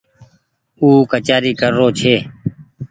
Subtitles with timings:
[0.79, 2.15] او ڪچآري ڪر رو ڇي۔